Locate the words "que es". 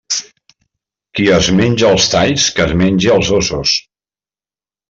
2.57-2.75